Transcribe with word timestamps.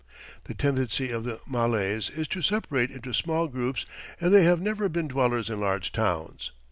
The 0.45 0.55
tendency 0.55 1.11
of 1.11 1.25
the 1.25 1.39
Malays 1.45 2.09
is 2.09 2.27
to 2.29 2.41
separate 2.41 2.89
into 2.89 3.13
small 3.13 3.47
groups, 3.47 3.85
and 4.19 4.33
they 4.33 4.45
have 4.45 4.59
never 4.59 4.89
been 4.89 5.07
dwellers 5.07 5.47
in 5.47 5.59
large 5.59 5.91
towns. 5.91 6.51